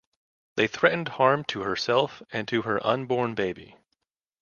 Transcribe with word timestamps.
They 0.55 0.65
threatened 0.65 1.09
harm 1.09 1.43
to 1.43 1.61
herself 1.61 2.23
and 2.31 2.47
to 2.47 2.63
her 2.63 2.83
unborn 2.83 3.35
baby. 3.35 3.77